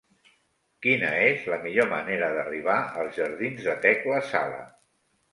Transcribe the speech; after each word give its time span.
Quina 0.83 1.09
és 1.25 1.43
la 1.51 1.59
millor 1.65 1.87
manera 1.91 2.29
d'arribar 2.35 2.77
als 3.01 3.19
jardins 3.19 3.61
de 3.67 3.75
Tecla 3.85 4.23
Sala? 4.31 4.65